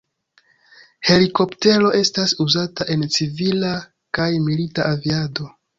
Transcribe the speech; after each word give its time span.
Helikoptero 1.09 1.91
estas 1.99 2.35
uzata 2.47 2.91
en 2.97 3.07
civila 3.19 3.73
kaj 4.19 4.31
milita 4.49 4.93
aviado. 4.93 5.55